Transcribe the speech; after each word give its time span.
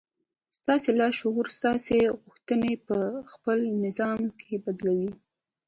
ستاسې 0.57 0.89
لاشعور 0.99 1.45
ستاسې 1.57 1.97
غوښتنې 2.23 2.71
پهخپل 2.87 3.59
نظام 3.85 4.19
کې 4.39 4.53
بدلوي 4.63 5.11